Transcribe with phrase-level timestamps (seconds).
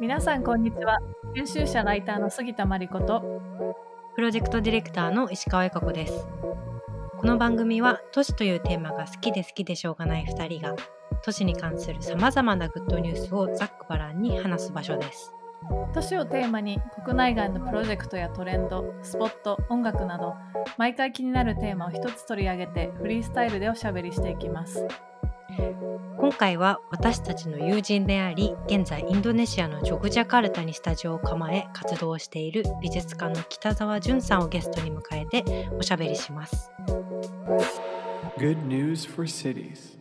[0.00, 0.98] 皆さんこんにちは。
[1.34, 3.40] 編集者ライターの杉田真理子と
[4.14, 6.26] プロジェクトディレクターの石川恵子子です。
[7.18, 10.74] この番組は都市というテーマが好きで好きでしょうがない2人が
[11.22, 15.35] 都市に関するさまざまなグッドニュースをざっくばらんに話す場所です。
[15.94, 20.34] 都市をテーマに国内外のプロジェクトやトレンドスポット音楽など
[20.76, 24.86] 毎回気になるテーマを一つ取り上げてフリースタイルでおしゃべりしていきます
[26.18, 36.70] 今回は私たちの友人であり現在インドネシアのジョグジャカルタにスタジオを構え活動をしている美術家の北澤淳さんをゲストに迎えておしゃべりします。
[38.38, 39.96] Good news for cities.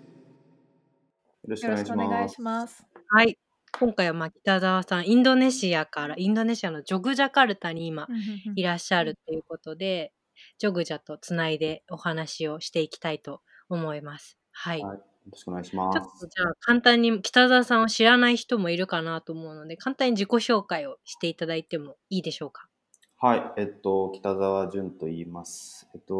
[1.43, 1.85] よろしくよろお願いします。
[1.85, 3.37] しくお願いしますはい
[3.79, 8.07] 今回はまあ北澤さんインドネシアからインドネシアのジョグジャカルタに今
[8.55, 10.13] いらっしゃるということで
[10.59, 14.37] ジョグジャとつないでお話をしていきたいと思います。
[14.51, 16.27] はい、はい、よろしくお願いしまちょっとす。
[16.33, 22.69] じゃあ簡単に北澤さんを知らない人もいるかなと思うので簡単に自己紹介をしていただいてもいいでしょうか？
[23.17, 25.87] はい、えっと、北澤淳と言います。
[25.95, 26.13] えっと、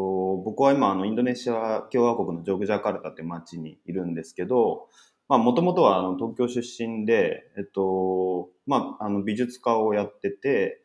[0.44, 4.88] 僕は今、あの、インドネシア共和国のジョグジャカルタって町にいるんですけど、
[5.28, 10.82] まあ、もともとは、あの、東京出身で、えっと、まあ、あの、美術家をやってて、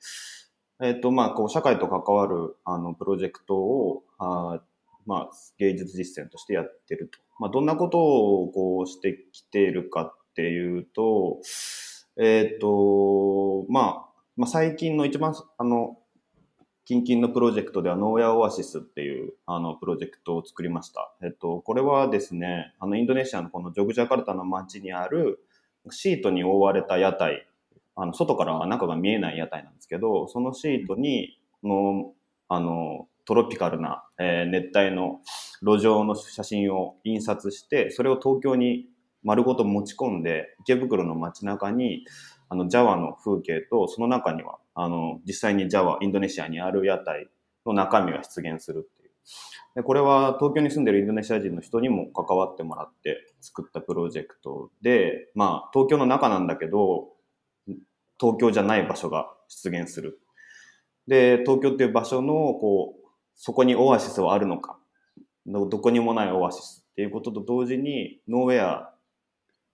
[0.82, 4.62] えっと、まあ、こう、社会と関わる、あの、プロジェクトを、あ
[5.06, 7.20] まあ、芸術実践としてやってると。
[7.40, 11.40] まあ、どんなことを、こう、してきているかっていうと、
[12.18, 16.00] えっと、まあ、まあ、最近の一番、あの、
[16.92, 21.14] 近々のプロジェクトでは、ノーヤオアシスっていう、あの、プロジェクトを作りました。
[21.24, 25.40] えっと、これはですね、あの、インドネシアのこのジョグジャカルタの街にある、
[25.90, 27.48] シートに覆われた屋台、
[27.96, 32.12] あの、外からは中が見えない屋台なんですけど、そのシートに、の、
[32.50, 35.22] あの、トロピカルな、えー熱帯の
[35.62, 38.88] 路上の写真を印刷して、それを東京に
[39.24, 42.04] 丸ごと持ち込んで、池袋の街中に、
[42.50, 47.28] あの、ジャワの風景と、その中には、あの、実際にジャワ、インドネシアにある屋台
[47.66, 49.12] の中身が出現するっていう。
[49.76, 57.10] で、これは東京に住んでるインドネシア人の人にも関わってもらって作ったプロジェクトで、まあ、東京の中なんだけど、
[58.20, 60.20] 東京じゃない場所が出現する。
[61.08, 64.78] で、東京っていう場所の、こう、そこにオアシスはあるのか、
[65.48, 68.94] どどこにもないオアシスっていうことと同時に、ノーウェア、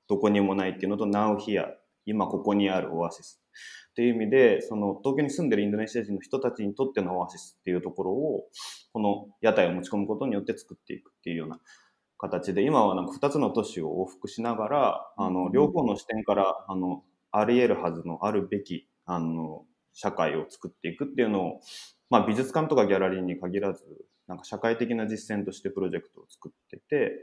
[0.07, 1.73] どこにもないっていうのと、Now Here、
[2.05, 3.41] 今ここにあるオアシス。
[3.91, 8.45] っていう意味で、その東京に住んでるインドネシア人の人たちにとってのオアシスっていうところを、
[8.93, 11.59] この屋台を持ち込むことによって作っていくっていうような
[12.17, 21.61] 形で、今はなんか2つの都市を往復しながら、あの、両方の視点から、あの、あり得るはずのあるべき、あの、社会を作っていくっていうのを、
[22.09, 23.83] まあ美術館とかギャラリーに限らず、
[24.27, 27.13] なんか社会的な実践としてプロジェクトを作ってて、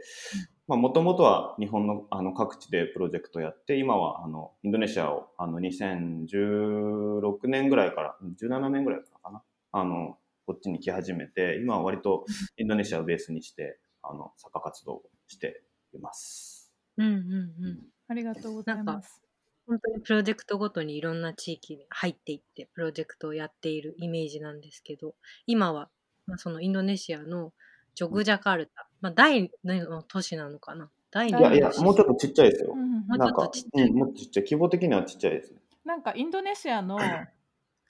[0.66, 9.42] まあもともとは日本のあの各地でプロジェクトやって、今はあのインドネシアをあの2016年ぐらいから、17年ぐらいからかな、
[9.72, 12.24] あの、こっちに来始めて、今は割と
[12.56, 15.62] インドネシアをベースにして、あの、作家活動をして
[15.94, 16.72] います。
[16.96, 17.94] うんうんうん。
[18.08, 19.22] ありがとうございます
[19.66, 25.14] 本当にプロジェクトごとにいろんな地域に入っていってプロジェクトをやっているイメージなんですけど
[25.46, 25.88] 今は、
[26.26, 27.52] まあ、そのインドネシアの
[27.94, 30.88] ジョグジャカルタ、まあ、第2の都市なのかな。
[31.10, 32.72] 第2いやいやもうちょっとちっちゃいですよ。
[32.72, 32.80] うん。
[32.80, 33.06] うんうん。
[33.06, 33.88] もうちょっとなんかちっちゃい。
[33.88, 34.44] うん、もっとちっちゃい。
[34.44, 35.58] 規模的にはちっちゃいですね。
[35.84, 36.98] なんかインドネシアの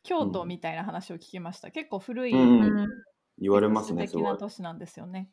[0.03, 1.71] 京都みたいな話を聞きました。
[1.71, 2.89] 結構古いうんうん。
[3.39, 4.25] 言われますね、すご。
[4.25, 4.39] ない。
[4.39, 5.31] 都市なんですよね。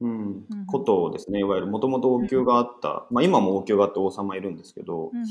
[0.00, 0.10] うん。
[0.10, 0.66] うんうん。
[0.66, 5.08] 古都ですね、いわゆる、もともと王宮があった、まあ今も王宮があって王様いるんですけど。
[5.08, 5.28] うん、うんうん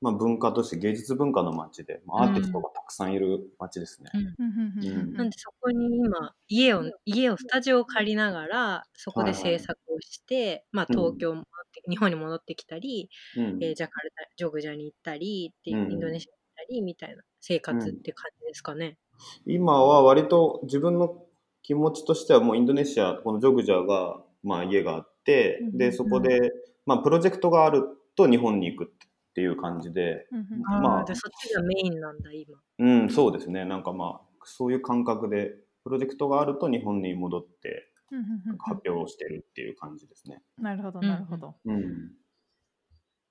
[0.00, 4.10] まあ文化都市、芸術文化の街で、まあ、アーティストがたくさんいる街ですね。
[4.14, 4.20] うん。
[4.20, 5.12] うんうんうんうん。
[5.14, 10.96] なんでそこに今家を家をスタジオを借りながらそこで制作をして、まあ、うん。
[10.96, 13.58] 東京戻って、日本に戻ってきたり、うん。
[13.62, 15.92] えージャカルタジョグジャに行ったりっていう、うん。
[15.92, 18.98] インドネシアに行ったりみたいな生活って感じですかね。
[19.46, 21.24] 今は割と自分の
[21.62, 25.78] 気持ちとしてはもうインドネシア、このジョグジャが、まあ家があって、うん。
[25.78, 26.52] で、そこで、
[26.84, 27.82] まあプロジェクトがある
[28.14, 29.05] と日本に行くって
[29.40, 31.04] いう感じで、うんうんまあ。
[31.04, 32.58] でそっちがメインなんだ今。
[32.78, 33.64] うん、そうですね。
[33.64, 35.54] なんかまあ、そういう感覚で、
[35.84, 38.58] プロジェクトがあると日本に戻ってうんうんうんうん。
[38.58, 40.42] 発表をしてるっていう感じですね。
[40.58, 41.10] なるほどうんうん。
[41.12, 42.10] なるほど、うん。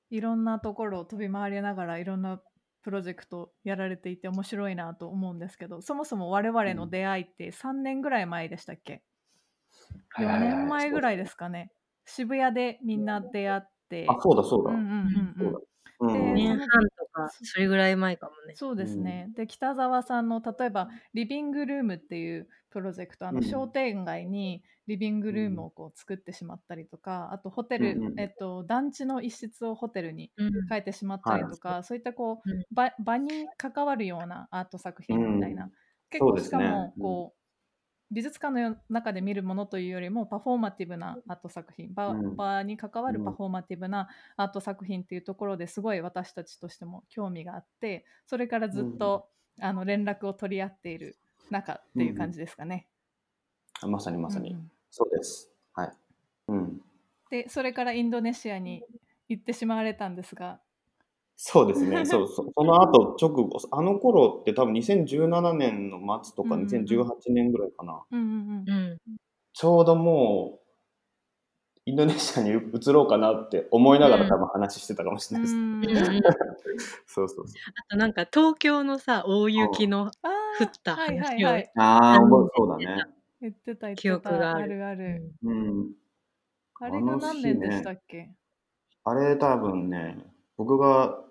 [0.10, 2.42] いろんなところを飛び回りながらいろんな
[2.84, 9.02] プロジェクトやられていて面白いなと思うんですけどそもそも我々の出会いって3年ぐらい前でしたっけ、
[10.10, 11.72] はいはいはい4年前ぐらいですかね。
[12.06, 14.06] 渋谷でみんな出会って。
[14.08, 14.72] あ、そうだそうだ。
[14.72, 15.25] うんうんうん
[16.08, 16.32] うんそうだ。
[16.32, 16.34] うん。
[16.34, 18.58] で2年半とか、そそれぐらい前かもね。
[18.58, 19.28] そうですね。
[19.36, 23.42] で、北沢さんの例えばリビングルームっていうプロジェクト、あのうん。
[23.42, 28.16] 商店街にリビングルームをこう作ってしまったりとか、あとホテル、うんうん。
[28.16, 30.52] えっと、団地の一室をホテルにうん。
[30.70, 32.64] 変えてしまったりとか、そういったこう、うん。
[32.74, 35.72] 場場に関わるようなアート作品みたいな、うん。
[36.10, 37.18] 結構しかもうん。
[37.18, 37.35] こう、
[38.12, 49.30] 美術館の中で見るものというよりもパフォーマティブなアート作品場,、うん場に関わるうんパフォーマティブなアート作品っていうところですごい私たちとしても興味があってそれからずっと、
[49.60, 51.18] あの連絡を取り合っている
[51.50, 52.88] 中っていう感じですかね。
[53.84, 54.52] まさにまさに。
[54.52, 55.52] うんうんそうです。
[55.74, 55.92] はい。
[56.48, 56.82] うん。
[57.30, 58.82] でそれからインドネシアに
[59.28, 60.62] 行ってしまわれたんですが、
[61.38, 62.06] そうですね。
[62.06, 68.04] そうそ その後直後、あの頃って多分2017年の末とかうんうんうん2018年ぐらいかな。
[68.12, 69.18] うんうんうんうん。
[69.54, 70.66] ちょうどもう、
[71.88, 75.56] インドネシアに移ろうかなって思いながら多分話してたかもしれないです。
[75.56, 76.22] うんうんうん
[77.06, 77.62] そうそうそう。
[77.76, 82.20] あとなんか東京のさ、大雪のあ降ったーはいはい話をはいああ、
[82.56, 83.04] そうだね。
[83.42, 84.78] 言ってた言ってた記憶がある。
[84.78, 85.92] るある、うん。
[86.80, 88.34] あれが何年でしたっけ、
[89.04, 90.26] あれ多分ね、
[90.58, 91.25] 僕が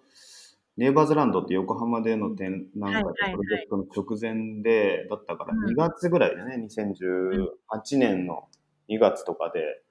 [0.76, 5.75] ネイバーズランドって横浜での展覧会プロジェクトの直前で、だったからうん。
[5.75, 8.49] 2月ぐらいだね、2018年の
[8.88, 9.85] 2月とかで、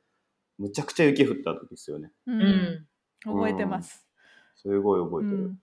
[0.60, 2.12] むちゃくちゃ雪降った時ですよね。
[2.26, 2.70] ううん。
[2.70, 2.88] ん。
[3.26, 4.08] 覚えてます。
[4.56, 5.54] すごい覚えてる。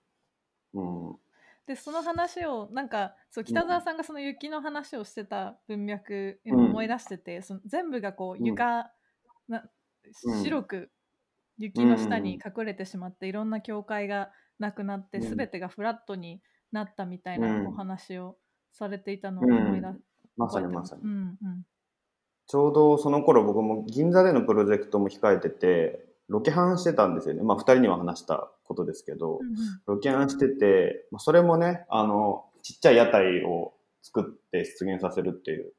[0.73, 1.11] うん。
[1.11, 1.19] うん。
[1.67, 8.63] でその話をなんかそう北澤さんがその雪の話をしてた文脈思い出してて、その全部がこううん。
[8.63, 8.91] 床、
[9.47, 9.69] な
[10.23, 10.53] うん。
[10.53, 10.91] 白く
[11.57, 15.35] 雪の下に隠れてしまって、いろんな境界がなくなって、うん。
[15.37, 16.41] 全てがフラットに
[16.71, 17.67] なったみたいなうん。
[17.67, 18.37] お話を
[18.71, 19.87] されていたのを思い出、
[20.37, 21.01] まさ覚えてまにますさに。
[21.03, 21.07] う。
[21.07, 21.65] んうん。
[22.47, 27.43] ちょうどその頃僕も銀座でのプロジェクトも控えてて、ロケハンしてたんですよね。
[27.43, 29.55] まあ二人には話したことですけど、うんうん。
[29.85, 35.73] ロケハンしてて、まあそれもね、あの、ちっちゃい屋台を作って出現させるっていう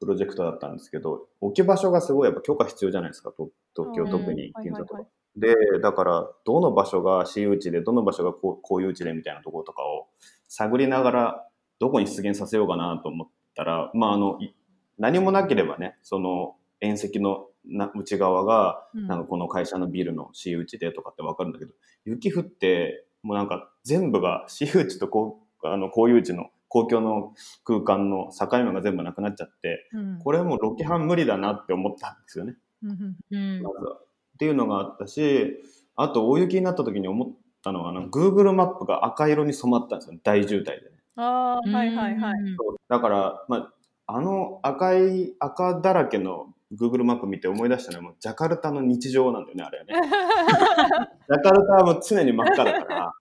[0.00, 4.94] プロジェクトだったんですけど、置き場所がすごいやっぱ許可必要じゃないですか、と東京うん特にはい銀座とか。
[4.94, 5.10] はいはい。
[5.36, 10.08] で、だから、どの場所が私有地で、どの場所がこうこういう地でみたいなところとかを
[10.48, 11.48] 探りながら、
[11.78, 14.54] どこに出現させようかなと思ったら、まあ、あの、い
[14.98, 21.72] 何もなければね、その、縁石のな内側が、うんなんかこの会社のビルの私有地でとかってわかるんだけど、
[22.04, 27.34] 雪降って、もうなんか全部が私有地とこうあの公有地の公共の
[27.64, 32.54] 空間の境目が全部なくなっちゃって、うんこれはもうロケハン無理だなって思ったんですよね。
[32.82, 33.98] うんうんうんまずは。
[34.36, 35.56] っていうのがあったし、
[35.96, 37.28] あと大雪になった時に思っ
[37.64, 40.80] たのは、あの Google マップが赤色に染まったんですよ、大渋滞でね。
[41.16, 42.40] ああはいはいはい。
[42.40, 42.56] うん
[42.88, 43.72] だから、まあ、
[44.06, 49.94] あの赤い、赤だらけの Google マップ見て思い出したのは、もうジャカルタの日常なんだよね、あれはね。
[51.28, 53.12] ジャカルタはもう常に真っ赤だか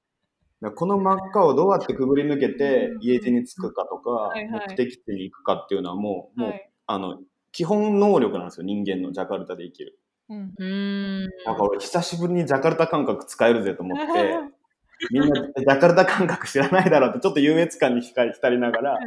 [0.62, 7.20] ら、この真っ赤をどうやってくぐり抜けて家路に着くかとか目的地に行くかっていうのはもう、もうはいあの、
[7.52, 9.98] 基本能力なんですよ、人間のジャカルタで生きる。
[10.30, 10.54] うん。
[10.58, 11.22] うん。
[11.46, 14.40] なんか俺久しぶりにジャカルタ感覚使えるぜと思って、
[15.12, 19.00] みんなジャカルタ感覚知らないだろうってちょっと優越感に浸りながら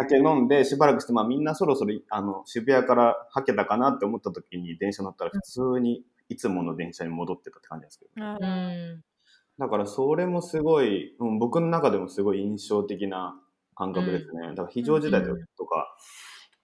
[0.00, 9.04] 酒飲んでしばらくして、まあみんなそろそろあの渋谷からはけたかなって思った時に電車乗ったら普通にいつもの電車に戻ってたって感じですけど、あうーん。
[9.58, 13.34] だからそれもすごい、うん、僕の中でもすごい印象的な
[13.74, 14.48] 感覚ですね。
[14.50, 15.22] だから非常事態
[15.56, 15.96] とか、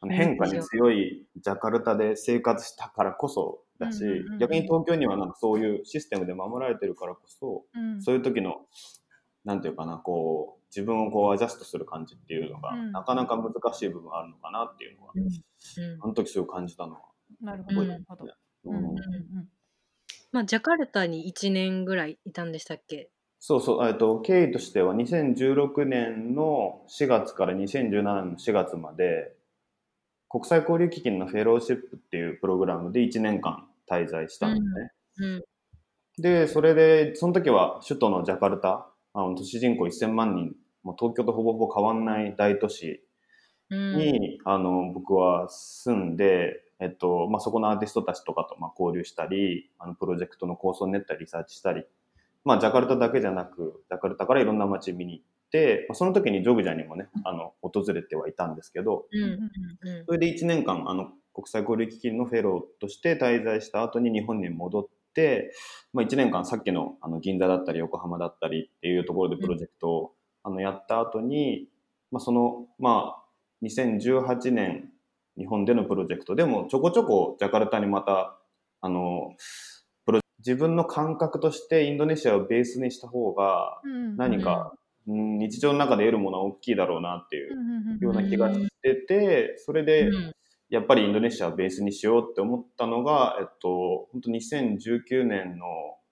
[0.00, 4.04] あの変化に強いジャカルタで生活したからこそだし、
[4.38, 8.02] 逆に東京にはなんかそういうシステムで守られてるからこそ、うん。
[8.02, 8.66] そういう時の、
[9.44, 12.92] なんていうかな、こう、自分をこうアジャストする感じっていうのが、うん。
[12.92, 16.02] なかなか難しい部分あるのかなっていうのが、うん。
[16.02, 17.00] あの時すごい感じたのは。
[17.40, 18.24] なるほどうんなるほど。
[18.64, 18.76] うん。
[18.76, 19.48] うんうん
[20.32, 23.08] まあ、ジャカルタに1年ぐらいいたんでしたっけ？
[23.38, 29.36] そうそう、えっと、経緯としては2016年の4月から2017年の4月まで、
[30.34, 34.92] 国際交流基金のフェローシップっていうプログラムで1年間滞在したんですね。
[35.18, 35.44] うん。
[36.18, 43.06] で、それで、その時は首都のジャカルタ、あの都市人口1000万人、もう東京とほぼほぼ変わんない大都市
[43.70, 43.96] うん。
[43.96, 51.84] に、あの僕は住んで、えっとまあ、そこのアーティストたちとかとまあ交流したりあのプロジェクトの構想を練ったりリサーチしたり、
[52.44, 55.24] まあ、ジャカルタだけじゃなくジャカルタからいろんな街見に行っ
[55.92, 59.06] その時にジョグジャにもねあの訪れてはいたんですけど。
[60.06, 65.52] それで1年間あの国際交流基金のフェローとして滞在した後に日本に戻って、
[65.92, 70.12] まあ、1年間さっきのあの銀座だったり横浜だったりっていうところでプロジェクトを、
[70.44, 71.68] あのやった後に、
[72.12, 73.23] まあ、そのまあ
[73.64, 74.90] 2018年
[75.37, 78.38] 日本でのプロジェクトでもちょこちょこジャカルタにまた
[78.80, 79.34] あの
[80.06, 90.32] プロ自分の感覚としてインドネシアをベースにした方がうん何か、うん日常の中で得るものは大きいだろうなっていううんうんうんような気がしてて、それでうん
[90.70, 95.66] やっぱりインドネシアをベースにしようって思ったのが、えっと、本当2019年の、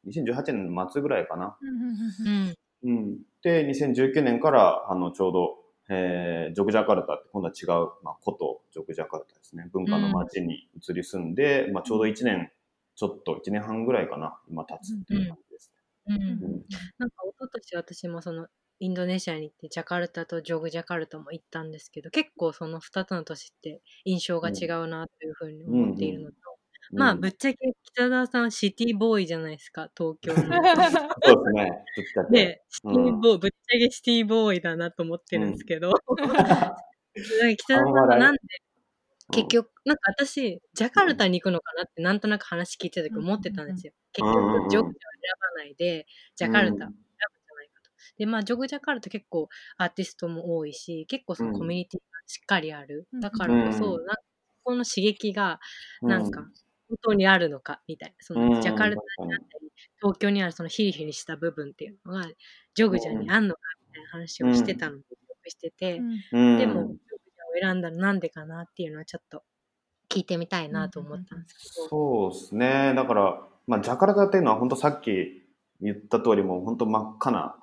[0.06, 1.56] 2018年の末ぐらいかな。
[1.60, 3.18] うんうんうんうんうん。
[3.42, 5.58] で、2019年から、あの、ちょうど、
[5.88, 9.68] えージョグジャカルタって今度は違う、まあ、古都ジョグジャカルタですね。
[9.72, 12.50] 文化の街に移り住んで、まあ、ちょうど1年、
[12.94, 15.72] ちょっと1年半ぐらいかな、今経つっていう感じです
[16.06, 16.26] うんね。
[16.98, 18.46] なんか一昨年私もその
[18.82, 26.36] インドネシアに行ってジャカルタとジョグジャカルタも行ったんですけど結構その2つの都市って印象が違うなというふうに思っているのと、
[26.90, 26.98] うん。
[26.98, 30.34] まあぶっちゃけ北澤さんはシティボーイじゃないですか東京の。
[31.22, 31.84] そうですね。
[31.94, 32.32] ぶっちゃけ。
[32.32, 38.40] で、シティボーイ、ぶっちゃけシティボーイだなと思ってるんですけど、 北澤さんがなんで、
[39.30, 43.92] 結局、なんか私、ジャカルタに行くのかなってなんとなく話聞いてた時思ってたんですよ。
[44.12, 44.34] 結うん。
[44.34, 44.54] うん。
[44.54, 44.62] うん。
[44.64, 46.92] 局、ジョグジャを選ばないで、ジャカルタ
[48.18, 53.08] で、まあ、ジョグジャカルタ結構アーティストも多いし、結構そのコミュニティがしっかりある。
[53.12, 54.06] うんだからこそ、うん。
[54.06, 54.22] なんか
[54.64, 55.60] この刺激が、
[56.02, 56.08] うん。
[56.08, 56.42] なんか、
[56.88, 58.14] 本当にあるのかみたいな。
[58.20, 62.26] そうんのジャカルタにあったり、東京にあるそのヒリヒリした部分っていうのが、
[62.74, 65.00] ジョグジャにあんのかみたいな話をしてたのを
[65.46, 66.00] してて、
[66.32, 66.58] うん。
[66.58, 69.42] でも、ジョグジャを選んだらなんでかなっていうのはちょっと
[70.08, 71.88] 聞いてみたいなと思ったんですけど。
[71.88, 72.92] そうですね。
[72.94, 75.42] だから、まあ、ジャカルタっていうのは本当さっき
[75.80, 77.56] 言った通りもう本当真っ赤な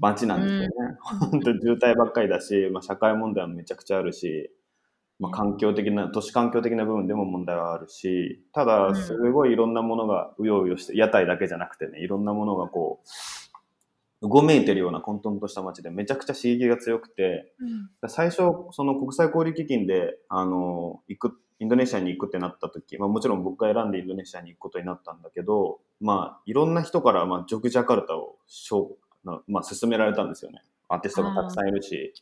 [0.00, 0.68] 街なんですよね。
[1.00, 4.50] 本当渋滞ばっかりだし、まあ、社会問題もめちゃくちゃあるし、
[5.18, 8.96] まあ、環境的な、都市環境的な部分でも問題はあるし、たうだ、ん。
[8.96, 13.06] すごいいろんなものがうようよして、屋台だけじゃなくてね、いろんなものがこう、
[14.26, 17.52] うごめいてるような混沌とした街でめちゃくちゃ刺激が強くて、
[18.08, 30.62] 最初、その国際交流基金で、あの、行く、インドネシアに行くってなった時、まあもちろん僕が選んでインドネシアに行くことになったんだけど、まあいろんな人から、まあジョグジャカルタをしょうなまあ勧められたんですよね。
[30.88, 32.12] アーティストがたくさんいるし。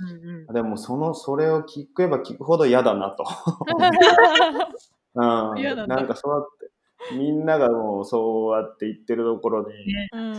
[0.00, 3.24] うんうんでもその、それを聞けば聞くほど嫌だなと。
[5.14, 9.74] うなんだなんかそうやって、みんながもうそうやって言ってるところに
[10.12, 10.32] うん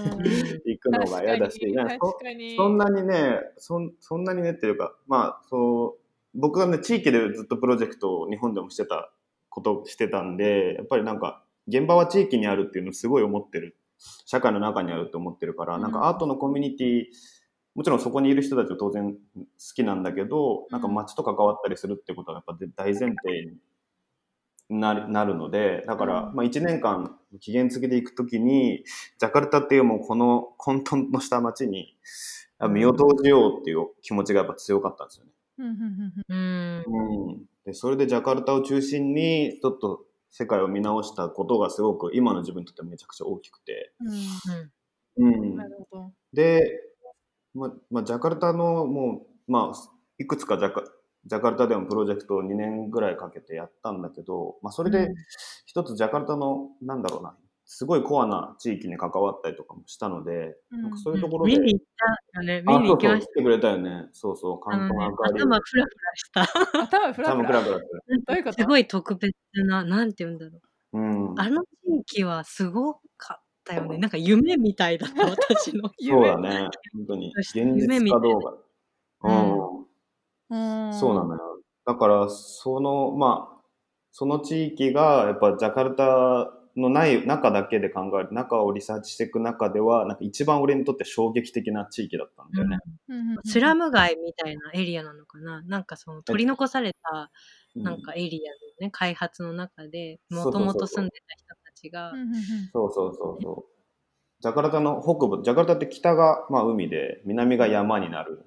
[0.66, 2.18] 行くのが嫌だし、なんかそ
[2.56, 9.12] そんなにね、そんそんなにねっていうか、まあ、そう、僕がね、地域でずっとプロジェクトを日本でもしてた
[9.50, 13.76] ことしてたんで、やっぱりなんか、現場は地域にあるっていうのをすごい思ってる。
[14.26, 15.82] 社会の中にあるって思ってるから、うん。
[15.82, 17.04] なんかアートのコミュニティ、
[17.76, 19.20] もちろんそこにいる人たちは当然好
[19.76, 23.46] きなんだけど、なんか街と関わったりするってことはやっぱ大前提
[24.70, 26.36] になるなるので、だから、うん。
[26.36, 28.84] まあ1年間期限付きで行くときに、
[29.20, 31.96] ジャカルタっていうもうこの混沌とした街に
[32.60, 35.32] あ身を投じようっていう気持ちがやっぱ強かったんですよね。
[35.60, 40.06] うん、でそれでジャカルタを中心にちょっと
[40.38, 43.92] 世界を見直したことがすごく今の自分にとってはめちゃくちゃ大きくて。
[45.18, 46.12] うんうんなるほど。
[46.32, 46.80] で、
[47.56, 50.84] ままあ、ジャカルタのもう、まあ、いくつかジャカ
[51.26, 55.08] ジャカルタでもプロジェクトを2年ぐらいかけてやったんだけど、まあ、それで
[55.66, 57.36] 一つジャカルタのなんだろうな
[57.70, 61.86] すごいコアな地域に関わったりとかもしたので、うんなんかそういうところで、見に行っ
[62.34, 62.64] たよね。
[62.66, 63.26] 見あに行きました。
[63.26, 66.42] そうそう来てくれたよねそうそう関東明かり頭フラフラした。
[67.10, 67.78] 頭フラフラ。
[67.80, 67.84] ど
[68.30, 69.36] ういうことすごい特別
[69.68, 70.52] な、なんて言うんだろ
[70.94, 71.00] う。
[71.00, 71.02] う
[71.34, 71.68] んあの地
[72.18, 73.98] 域はすごかったよね。
[73.98, 75.90] なんか夢みたいだった、私の。
[76.00, 76.70] そうだね。
[76.94, 77.34] 本当に。
[77.36, 78.58] 現実かどうか。
[79.24, 79.78] うん
[80.52, 80.88] うん。
[80.90, 81.60] うんそうなのよ。
[81.86, 83.62] だから、その、まあ、
[84.12, 92.78] その地域が、やっぱジャカルタのない中だけで考える、中をリサーチしていく中では、なんか一番俺にとって衝撃的な地域だったんだよね。
[93.10, 93.16] うん。
[93.16, 95.62] うんうんスラム街みたいなエリアなのかな？
[95.64, 97.32] なんかその取り残された
[97.76, 102.12] なんかエリアのね、開発の中で、もともと住んでた人たちが。
[102.12, 102.42] うん、うんうん。
[102.72, 103.74] そうそうそうそう。
[104.40, 108.46] ジャカルタの北部、ジャカルタって北が、まあ、海で、南が山になる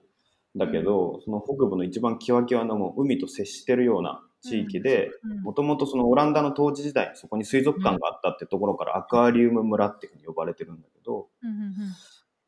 [0.55, 11.29] んだけど、その北部の一番キワキワのもう海と接してるような地域で、うんもともとそのオランダの統治時代、そこに水族館があったってところからアクアリウム村っていうふうに呼ばれてるんだけど、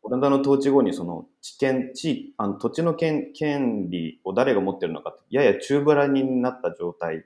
[0.03, 7.21] オランダの統治後にその地権、地、あの土地の権権利を誰が持ってるのかって、やや中ぶらになった状態っ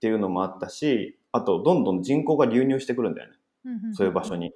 [0.00, 3.36] ていうのもあったし、あとどんどん人口が流入してくるんだよね。
[3.94, 4.52] そういう場所に。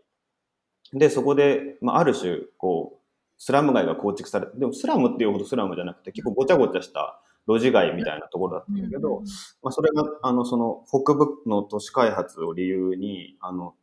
[0.93, 3.01] で、そこで、まあ、ある種、こう、
[3.39, 9.23] スラム街が構築されて、でもスラムっていうほどスラムじゃなくて、結構ごちゃごちゃした路地街みたいなところだったんだけど、
[9.63, 13.75] まあ、それが、あの、その、北部の都市開発を理由に、あの、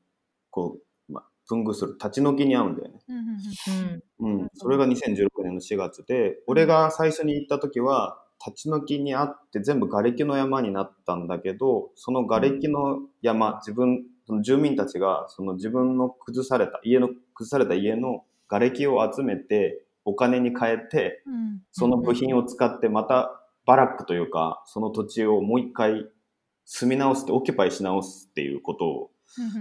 [0.49, 0.77] こ
[1.09, 2.99] う、まあ、分具する立ち退きに合うんだよね。
[4.19, 4.49] うん。
[4.53, 21.61] それが2016年の4月で、俺が最初に行った時は、立ち退きにあって全部瓦礫の山になったんだけど、その瓦礫の山、自分その住民たちがその自分の崩された家の崩された家の瓦礫を集めてお金に変えてうん。
[21.71, 26.07] その部品を使ってまたバラックというかその土地をもう一回
[26.65, 29.12] 住み直すってオキュパイし直すっていうことを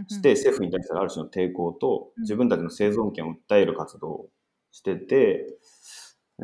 [0.08, 2.22] して政府に対するある種の抵抗とうん。
[2.22, 4.28] 自分たちの生存権を訴える活動を
[4.72, 5.46] してて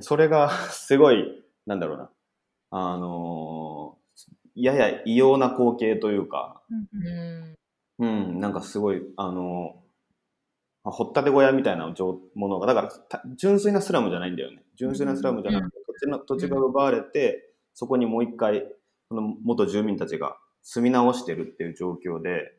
[0.00, 2.10] それが すごいなんだろうな。
[2.74, 3.98] あの
[4.54, 6.62] やや異様な光景というか。
[7.98, 9.76] うんなんかすごい、あの、
[10.82, 14.64] まあ掘ったて小屋みたいな状ものが、だからた純粋なスラムじゃないんだよね。
[14.74, 18.66] 純粋なスラムじゃなくて、土地の土地が奪われて、そこにもう一回、
[19.08, 22.52] その元住民たちが住み直してるっていう状況で、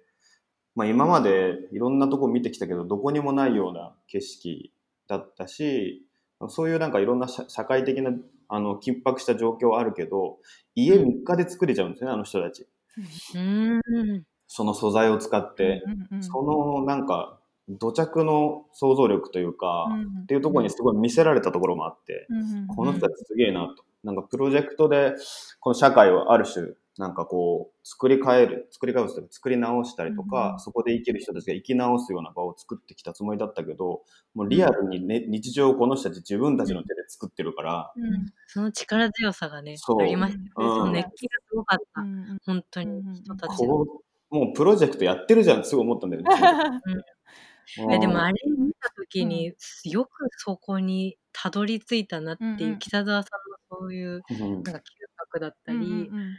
[0.76, 4.74] まあ今までいろんなとこ見てきたけど、どこにもないような景色
[5.08, 6.06] だったし、
[6.50, 8.12] そういうなんかいろんな社社会的な、
[8.50, 10.40] あの、緊迫した状況はあるけど、
[10.76, 12.68] 家3日で作れちゃうんですよね、あの人たち。
[13.36, 15.82] うんその素材を使って。
[16.22, 17.40] そのなんか
[17.70, 22.28] 土着の想像力というか、うんっていうところにすごい見せられたところもあって、
[22.76, 23.84] この人たちすげえなと。
[24.04, 25.16] なんかプロジェクトで
[25.60, 34.04] この社会をある種なんかこう作り変える、作り変えるというか作り直したりとか、うんそこで生きる人たちが生き直すような場を作ってきたつもりだったけど、
[34.36, 40.52] もうリアルに、ね、日常をこの人たち自分たちの手で作ってるから、うんその力強さがねそうありましたよね。
[40.56, 42.02] うんその熱気がすごかった。
[42.02, 43.86] うんうん本当に人たちの。
[44.30, 46.30] もうプロジェクトやってるじゃんすごい思ったんだよね。
[47.92, 49.54] えでもあれ、れ見た時に、
[49.86, 52.72] よくそこにたどり着いたなっていう、うん。
[52.74, 54.82] うん北沢さんのそういううんなんか嗅
[55.18, 56.36] 覚だったり、うんうん。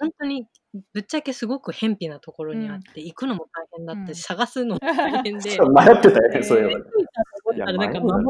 [0.00, 0.46] 本当に
[0.92, 4.22] ぶっちゃけすごく偏僻なところにあって、行くのも大変だったし、うん。
[4.22, 5.58] 探すのも大変で。
[5.58, 6.76] 迷ってたよね、そういえ
[7.56, 8.20] なんかの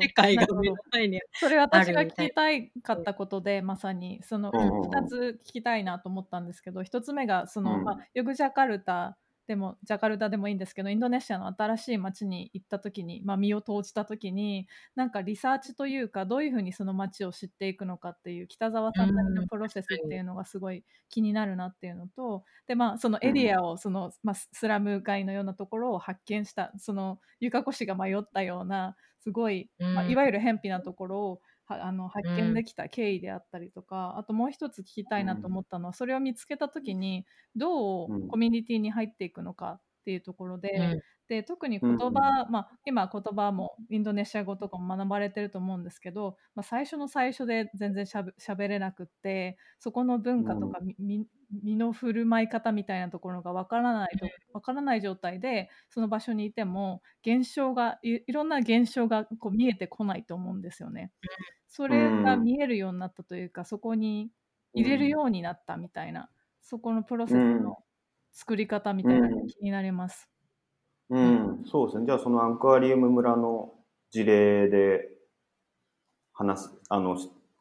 [0.00, 4.90] 世界が目の前にそれ私が聞きたいかったことでまさにそのうんうんうん。
[4.90, 7.84] 2つ聞きたいなと思ったんですけど1つ目がその、うん。
[7.84, 9.16] まあ、ヨグジャカルタ
[9.48, 30.10] でもジャカルタでもいいんですけどインドネシアの新しい街に行った時に、まあ、身を投じた時になんかリサーチというかどういうふうにその街を知っていくのかっていう北沢さんなりのプロセスっていうのがすごい気になるなっていうのとで、まあ、そのエリアをその、まあ、スラム街のようなところを発見したそのゆかこ氏が迷ったようなすごい、まあ、うん。
[30.10, 37.26] いわゆる偏僻なところをはあの発見できた経緯であったりとか、あともう一つ聞きたいなと思ったのは、それを見つけた時に
[37.56, 38.26] どうん。
[38.26, 41.00] うコミュニティに入っていくのかっていうところで,、うん。
[41.28, 61.12] で特に言葉、まあ、今言葉もインドネシア語とかも学ばれてると思うんですけど、まあ、最初の最初で全然しゃべれなくってそこの文化とかみみ身の振る舞い方みたいなところがわからないとわからない状態でその場所にいても現象がいいろんな現象がこう見えてこないと思うんですよね。
[61.68, 62.44] それがうん。
[62.44, 64.32] 見えるようになったというか、そこに
[64.74, 66.30] 入れるようになったみたいな、
[66.62, 67.72] そこのプロセスうん。
[67.72, 67.84] の
[68.32, 69.48] 作り方みたいなのうん。
[69.48, 70.30] が気になります。
[71.10, 72.06] うん、そうですね。
[72.06, 73.74] じゃあそのアクアリウム村の
[74.10, 75.08] 事例で
[76.32, 77.18] 話す、あの、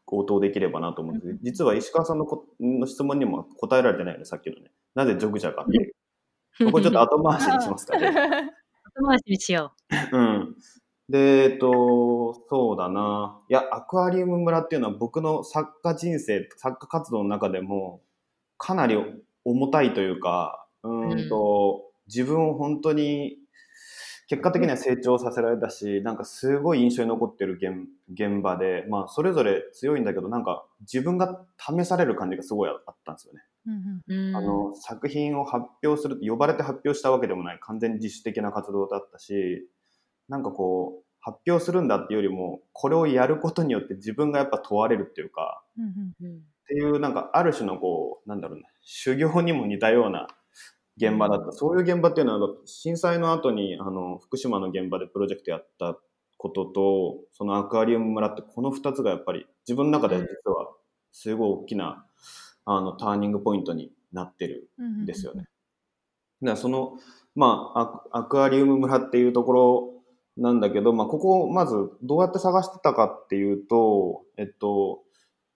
[0.07, 4.71] 応答できればなと思うんですけど、実は石川さんのこの質問にも答えられてないよね、さっきのね。
[4.95, 5.93] なぜジョグジャかっていう。
[6.59, 8.07] そこちょっと後回しにしますかね。
[8.95, 9.73] 後回しにしよ
[10.11, 10.55] うん。
[11.09, 13.39] で、えっと、そうだな。
[13.49, 18.01] いや、アクアリウム村っていうのは僕の作家人生、作家活動の中でも、
[18.57, 18.97] かなり
[19.45, 23.37] 重たいというか、うーんと、自分を本当に、
[24.27, 33.41] 結果的には成長させられたし、なんかすごい印象に残ってる現現場で、まあ、それぞれ強いんだけど、なんか自分が試される感じがすごいあったんですよね。
[33.67, 34.29] うんうんう。
[34.29, 39.67] うんあの作品を発表する呼ばれて発表したわけでもない完全に自主的な活動だったし
[40.29, 50.27] なんかこう発表するんだっていうよりもこれをやることによって自分がやっぱ問われるっていうかうんうんうんっていうなんかある種のこうなんだろうな修行にも似たような
[50.97, 55.97] 現場だったそういう現場っていうのは震災の後にあの福島の現場でプロジェクトやった
[56.37, 60.71] こととそのアクアリウム村ってこの2つがやっぱり自分の中では実は
[61.11, 62.05] すごい大きな
[62.65, 65.43] あのターニングポイントになってるうんうんですよね。
[66.41, 66.99] だからその、
[67.35, 69.93] まあ、アクアクアリウム村っていうところ
[70.37, 75.01] なんだけど、まあ、ここをまずどうやって探してたかっていうと、えっと、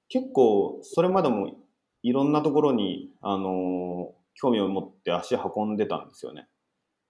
[0.09, 1.55] 結構それまでも
[2.03, 6.47] いろんなところに、あの、興味を持って足運んでたんですよね。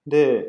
[0.06, 0.46] で、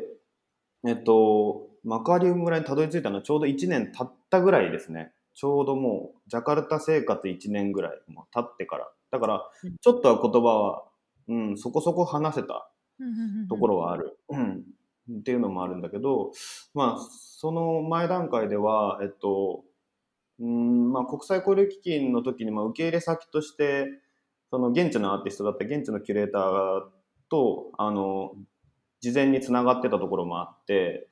[0.86, 5.12] えっと、マカリウム村にたどり着いたのはちょうど1年経ったぐらいですね。
[5.34, 8.88] ちょうどもう、ジャカルタ生活1年ぐらいもう経ってから。
[9.10, 10.84] だから、ちょっとは言葉は、
[11.28, 12.70] うん、そこそこ話せた
[13.48, 14.18] ところはある。
[14.28, 14.64] うん。
[15.18, 16.32] っていうのもあるんだけど、
[16.72, 19.64] まあ、その前段階では、えっと、
[20.40, 23.86] うん、まあ、国際交流基金の時に、まあ、受け入れ先として、
[24.54, 26.82] その現地のアーティストだった現地のキュレーター
[27.28, 28.36] と、あの、
[29.00, 31.08] 事前に繋がってたところもあって、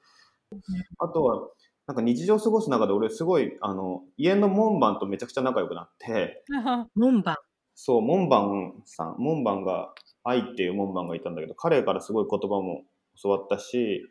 [1.01, 1.49] あとは、
[1.89, 6.45] なんか日常過ごす中で俺すごい、あの、家の門番とめちゃくちゃ仲良くなって、
[6.95, 7.37] 門番。
[7.75, 12.85] そう、門番さん、門番が、愛っていう門番がいたんだけど、彼からすごい言葉も
[13.21, 14.03] 教わったし、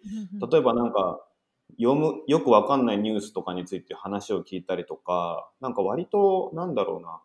[0.51, 1.25] 例えばなんか、
[1.79, 7.21] 読む、よくわかんないニュースとかについて話を聞いたりとか、なんか割と、なんだろうな、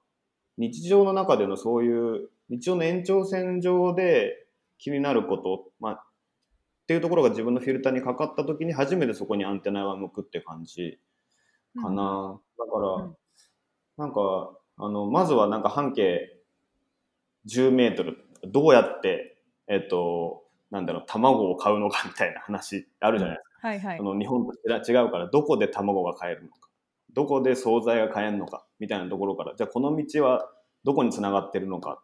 [0.59, 4.47] 日常の中でのそういう、日常の延長線上で
[4.79, 5.99] 気になること、まあ、っ
[6.87, 10.99] ていうところが自分のフィルターにかかった時に初めてそこにアンテナが向くって感じ
[11.81, 12.41] かな。
[12.59, 13.17] だから、うん
[13.97, 16.37] なんか、あの、まずはなんか半径
[17.49, 19.39] 10メートル、どうやって、
[19.69, 23.69] えっと、なんだろう、卵を買うのかみたいな話あるじゃないですか。
[23.69, 24.05] はいはいそ。
[24.05, 26.66] の日本と違うから、どこで卵が買えるのか、
[27.17, 30.49] どこで惣菜が買えるのか、みたいなところから、じゃあこの道は
[30.85, 32.03] どこにつながってるのか、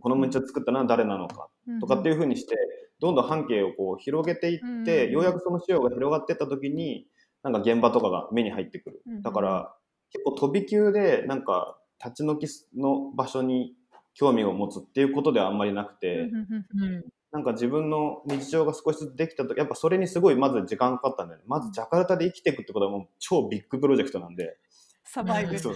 [0.00, 1.48] この道を作ったのは誰なのか、
[1.80, 2.56] とかっていうふうにして、
[3.00, 7.08] どんどん半径をこう広げていって、うんようやくその資料が広がっていった時に、
[7.42, 9.02] なんか現場とかが目に入ってくる。
[9.22, 9.74] だから、
[10.12, 12.46] 結構飛び級で、なんか立ち退き
[12.80, 13.74] の場所に
[14.14, 17.04] 興味を持つっていうことではあんまりなくて、うん。
[17.32, 21.44] なんか自分の日常が少しずつできたとき、やっぱそれにすごいまず時間かかったんだよね。
[21.48, 24.58] まずジャカルタで生きていくってことはもう超ビッグプロジェクトなんで。
[25.04, 25.58] サバイブ。
[25.58, 25.74] そう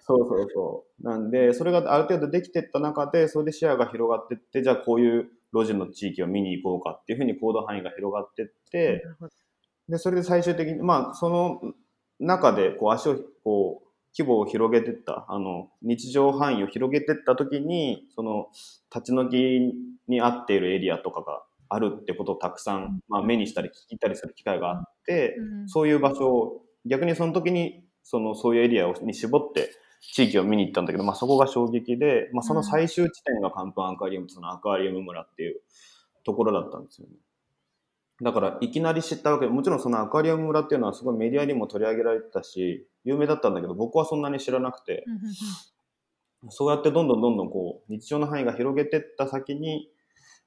[0.00, 1.02] そうそう。
[1.02, 9.04] なんで、それがある程度できていった中で、それで視野が広がっていって、じゃあこういう路地の地域を見に行こうかっていうふうに行動範囲が広がっていって、
[9.88, 11.60] で、それで最終的に、まあ、その
[12.18, 18.48] 中で、こう、足を、こう、規模を広げていった、あの、日常範囲を広げていったときに、その、
[18.94, 19.74] 立ち退き
[20.08, 25.68] に合っているエリアとかがあるってことをたくさん、まあ、目にしたり聞いたりする機会があって、うん。
[25.68, 35.60] そういう場所を、逆にその時に、その、そういうエリアをに絞って、地域を見に行ったんだけど、まあ、そこが衝撃で、まあ、その最終地点がカンプアクアリウム、そのアクアリウム村っていう
[36.24, 37.14] ところだったんですよね。
[38.22, 45.04] だから、いきなり知ったわけで、もちろんそのアクアリウム村っていうのはすごいメディアにも取り上げられてたし、有名だったんだけど、僕はそんなに知らなくて、
[46.50, 49.90] そうやってどんどんどんどんこう、日常の範囲が広げてった先に、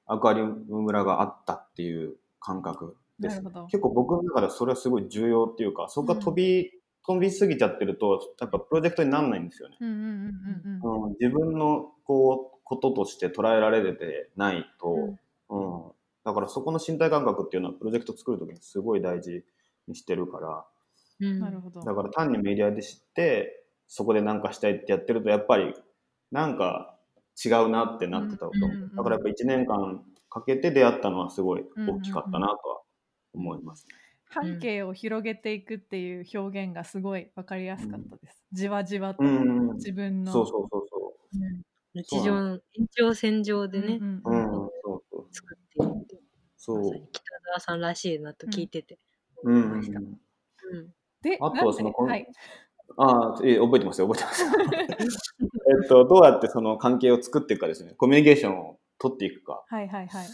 [0.06, 3.66] アクアリウム村があったっていう感覚です、なるほど。
[3.66, 6.70] 結構僕の中ではそれはすごい重要っていうか、そこが飛び、
[7.06, 9.76] 飛びすぎちゃってると、やっぱプロジェクトにならないんですよね。
[9.80, 15.16] うんうんうんうんうん、自分のこう、こととして捉えられてないと、
[15.50, 15.82] うん、
[16.24, 19.44] だからそこの身体感覚っていうのはプロジェクト作るときにすごい大事
[19.88, 20.64] にしてるから、
[21.20, 21.38] うん。
[21.38, 21.80] なるほど。
[21.80, 25.74] だから単にメディアで知って、そこで何かしたいってやってると、やっぱり
[26.30, 26.96] なんか
[27.44, 28.70] 違うなってなってたと思う。
[28.70, 32.80] うんうんうんだからやっぱ1年間かけて出会ったのはすごい大きかったなとは
[33.34, 33.86] 思います。
[34.24, 38.42] 半径を広げていくっていう表現がすごいわかりやすかったです。
[38.52, 39.76] じわじわとうんうんうん。
[39.76, 40.32] 自分の。
[40.32, 41.02] そうそうそうそ
[41.94, 44.30] 日常の延長線上でね、うんう。
[44.30, 45.26] うん、そうそう。
[45.30, 46.16] 作っているって
[46.56, 48.98] そう北沢さんらしいなと聞いてて。
[49.42, 50.00] うんうんうん思いました。
[50.00, 52.26] うんで、あとはそのはい。
[52.96, 54.50] ああ、ええ覚えてますよ、覚えてますよ。
[55.82, 57.94] えっと、どうやってその関係を作っていくかですね。
[57.94, 59.64] コミュニケーションを取っていくか。
[59.66, 60.26] はいはいはい。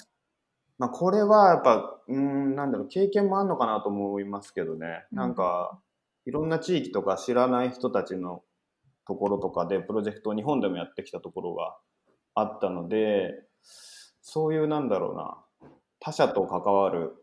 [0.79, 5.07] まあ、これはやっぱ、うーん、なんだろう、経験もあるのかなと思いますけどね。
[5.11, 5.81] なんか、
[6.25, 8.43] いろんな地域とか知らない人たちの
[9.07, 11.77] ところとかで、プロジェクトを日本でもやってきたところが
[12.35, 13.43] あったので、
[14.21, 17.15] そういうなんだろうな、他者と関わる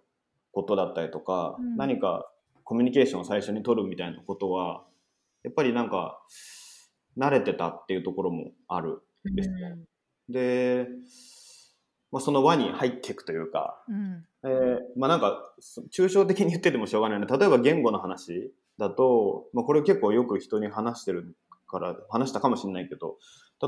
[0.51, 2.29] ことだったりとか、うん何か
[2.63, 4.83] コミュニケーションを最初に取るみたいなことは、
[5.45, 6.19] やっぱりなんか、
[7.17, 9.77] 慣れてたっていうところもあるんですね。
[10.27, 10.87] で、
[12.11, 14.25] まあ、その輪に入っていくというか、うん。
[14.43, 21.35] えーまあなんか、そ抽象的に言っててもしょうがないので、例えば言語の話だと、まあこれ結構よく人に話してる
[21.67, 23.17] から、話したかもしれないけど、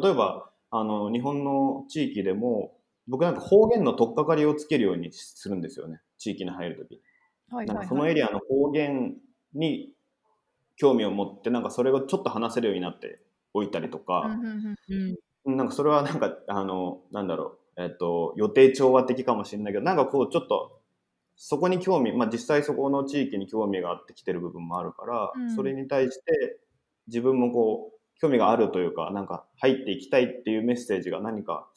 [0.02, 6.02] 例えば、あの、日本の地域でも、僕なんか方言の取っかかりをつけるようにするんですよね。
[6.18, 7.02] 地域に入るとき。
[7.50, 7.88] はいはいはい。
[7.88, 9.16] そのエリアの方言
[9.54, 9.94] に
[10.78, 13.20] 興味を持って、なんかそれをちょっと話せるようになって
[13.54, 14.38] おいたりとか、
[14.88, 15.16] うん
[15.56, 20.82] なんかそれはなんか、あの、なんだろう、えっと、予定調和的かもしれないけど、なんかこうちょっと、
[21.38, 25.56] そこに興味、まあ実際そこの地域に興味があってきてる部分もあるから、うん。
[25.56, 26.60] それに対して
[27.08, 31.68] 自分もこう、興味があるというか、なんか入っていきたいっていうメッセージが何か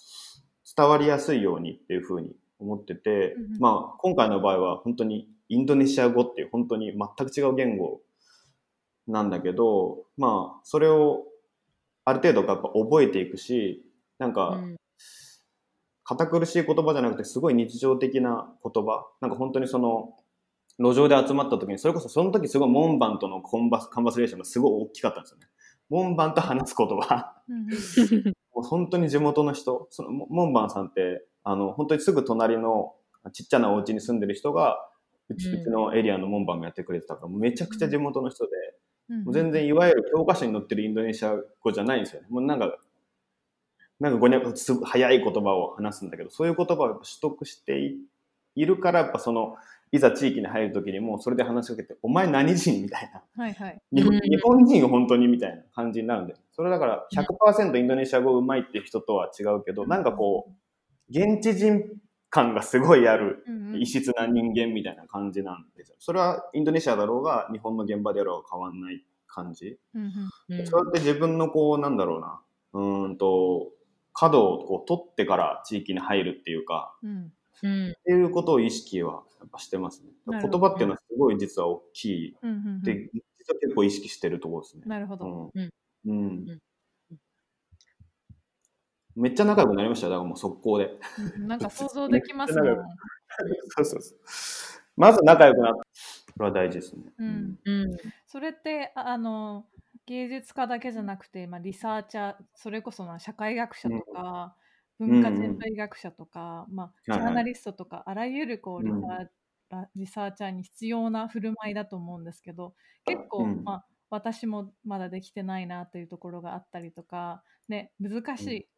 [0.77, 3.59] 伝わりやすいようにっていうふうに思ってて、うんうん。
[3.61, 8.01] まあ今回の場合は本当にインドネシア語っていう本当に全く違う言語
[9.11, 11.25] なんだけど、まあそれを
[12.05, 13.85] ある程度やっぱ覚えていくし、
[14.19, 14.77] なんか、うん。
[16.05, 19.07] 堅苦しい言葉じゃなくてすごい日常的な言葉。
[19.21, 20.15] なんか本当にその
[20.81, 25.47] 路上で集まった時にそれこそその時すごい門番とのコンバスカンバスレーションがすごい大きかったんですよね。
[25.89, 27.33] 門番と話す言葉。
[28.53, 32.95] もう本当に地元の人そのも門番さんってあの本当にすぐ隣の
[33.33, 34.79] ちっちゃなお家に住んでる人が、
[35.29, 38.80] うち,、のエリアの門番もやってくれてたから、めちゃくちゃ地元の人で、うん
[39.25, 42.29] もう全然いわゆる教科書に載ってるインドネシア語じゃないんですよね。
[42.31, 42.79] もうなんか、
[43.99, 44.41] なんかごにゃ
[44.85, 47.99] 早い言葉を話すんだけど、そういう言葉を取得してい
[48.55, 49.57] いるから、やっぱその、
[49.93, 53.23] いざ地域に入るときにもうそれで話しかけて、お前何人みたいな。
[53.43, 53.83] はいはい。
[53.93, 56.37] 日本うん日本人本当にみたいな感じになるんで。
[56.53, 60.53] それだから100%インドネシア語うまいっていう人とは違うけど、なんかこう、
[61.11, 62.00] 現地人
[62.31, 63.45] 感がすごいある
[63.79, 65.97] 異質な人間みたいな感じなんですよ。
[65.99, 69.79] それはインドネシアだろうが、日本の現場であろうが変わんない感じ。
[70.65, 72.41] そうやって自分のこう、なんだろうな、
[72.73, 73.73] うーんと、
[74.13, 80.11] 角をこう取ってから地域に入るっていうか、うんうんっていうことを意識はやっぱしてますね。
[80.27, 82.37] 言葉っていうのはすごい実は大きい。
[82.43, 84.85] うんうんうんで、実は結構意識してるところですね。
[84.87, 85.51] なるほど。
[85.55, 85.71] うん。
[86.07, 86.59] うんうん
[89.21, 90.13] めっちゃ仲良くなりましたよ。
[90.13, 90.99] だからもう速攻で。
[91.37, 92.67] うんなんか想像できますもん。
[93.77, 94.19] そうそうそう。
[94.97, 95.79] まず仲良くなった。
[96.33, 97.05] これは大事ですね。
[97.19, 99.67] うんうんそれってああの
[100.07, 104.57] 芸術家だけじゃなくて、まあ、リサーチャーそれこそまあ社会学者とか、
[104.99, 109.29] 文化人類学者とか、まあ、はいはいジャーナリストとか、あらゆるこうリサうんー、
[109.71, 118.69] あリサーチャーに必要な振る舞いだと思うんですけど結構、うんまあ、私もまだできてないなというところがあったりとか、ね、難しい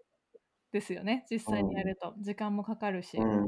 [0.73, 2.15] ですよね、実際にやると。
[2.19, 3.19] 時間もかかるし。
[3.19, 3.47] うん。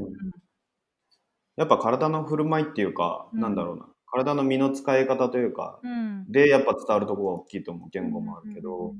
[1.56, 3.40] やっぱ体の振る舞いっていうか、うん。
[3.40, 3.88] なんだろうな。
[4.06, 6.30] 体の身の使い方というか、うん。
[6.30, 8.94] で、やっぱ伝わるところが大きいと思う言語もあるけど、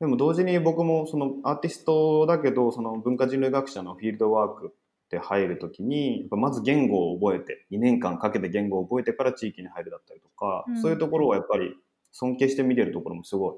[0.00, 10.82] でも同時に僕もそのアーティストだけど、その文化人類学者のフィールドワークって入るときに、やっぱまず言語を覚えて、2年間かけて言語を覚えてから地域に入るだったりとか、うん。
[10.82, 11.76] そういうところはやっぱり
[12.10, 13.54] 尊敬して見てるところもすごい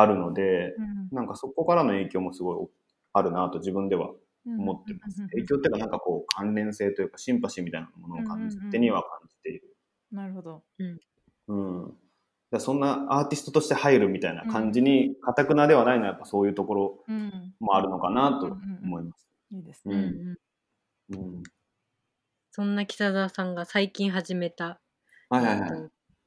[0.00, 2.68] あるので、うんなんかそこからの影響もすごい
[3.12, 4.10] あるなと自分では
[4.46, 5.22] うん思ってます。
[5.22, 9.76] うん影響っていうかなんかこう関連性というかシンパシーみたいなものを感じうんうんうん手には感じている。
[10.12, 10.62] なるほど。
[10.78, 10.96] うん。
[11.86, 11.96] だか
[12.52, 19.28] らそんなアーティストとして入るみたいな感じに、かたくなではないのはやっぱそういうところうん、もあるのかなと思います。
[19.52, 19.96] いいですうね。
[19.96, 21.34] うんうんん。
[21.36, 21.42] うん。
[22.52, 24.80] そんな北澤さんが最近始めた、
[25.28, 25.70] はいはいはい。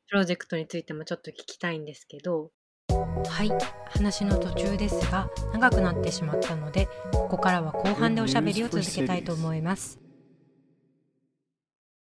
[0.07, 2.51] プロジェクトについてもちょっと聞きたいんですけど
[3.27, 3.83] はい。
[3.93, 10.02] 話の途中ですが長くなってしまったのでここからは後半でおしゃべりを続けたいと思います。